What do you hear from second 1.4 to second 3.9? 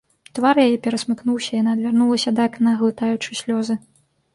яна адвярнулася да акна, глытаючы слёзы.